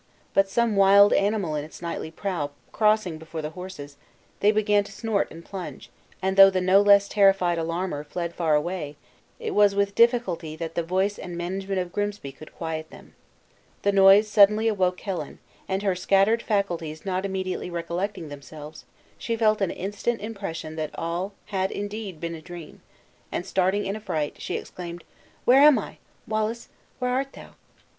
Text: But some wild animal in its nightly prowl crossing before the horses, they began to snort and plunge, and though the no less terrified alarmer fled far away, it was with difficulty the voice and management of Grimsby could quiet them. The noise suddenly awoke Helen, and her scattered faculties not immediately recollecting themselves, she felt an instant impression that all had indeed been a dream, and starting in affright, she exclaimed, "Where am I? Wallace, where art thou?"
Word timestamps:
But 0.33 0.49
some 0.49 0.75
wild 0.75 1.13
animal 1.13 1.53
in 1.53 1.63
its 1.63 1.79
nightly 1.79 2.09
prowl 2.09 2.53
crossing 2.71 3.19
before 3.19 3.43
the 3.43 3.51
horses, 3.51 3.97
they 4.39 4.49
began 4.51 4.83
to 4.83 4.91
snort 4.91 5.29
and 5.29 5.45
plunge, 5.45 5.91
and 6.23 6.35
though 6.37 6.49
the 6.49 6.59
no 6.59 6.81
less 6.81 7.07
terrified 7.07 7.59
alarmer 7.59 8.03
fled 8.03 8.33
far 8.33 8.55
away, 8.55 8.95
it 9.39 9.51
was 9.51 9.75
with 9.75 9.93
difficulty 9.93 10.55
the 10.55 10.81
voice 10.81 11.19
and 11.19 11.37
management 11.37 11.79
of 11.79 11.91
Grimsby 11.93 12.31
could 12.31 12.55
quiet 12.55 12.89
them. 12.89 13.13
The 13.83 13.91
noise 13.91 14.27
suddenly 14.27 14.67
awoke 14.67 14.99
Helen, 15.01 15.37
and 15.67 15.83
her 15.83 15.93
scattered 15.93 16.41
faculties 16.41 17.05
not 17.05 17.23
immediately 17.23 17.69
recollecting 17.69 18.29
themselves, 18.29 18.85
she 19.19 19.35
felt 19.37 19.61
an 19.61 19.69
instant 19.69 20.19
impression 20.19 20.77
that 20.77 20.97
all 20.97 21.33
had 21.53 21.69
indeed 21.69 22.19
been 22.19 22.33
a 22.33 22.41
dream, 22.41 22.81
and 23.31 23.45
starting 23.45 23.85
in 23.85 23.95
affright, 23.95 24.41
she 24.41 24.55
exclaimed, 24.57 25.03
"Where 25.45 25.61
am 25.61 25.77
I? 25.77 25.99
Wallace, 26.27 26.69
where 26.97 27.11
art 27.11 27.33
thou?" 27.33 27.51